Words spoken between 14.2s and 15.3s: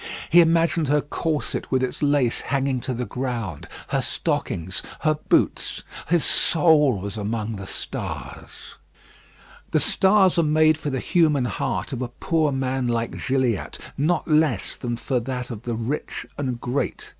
less than for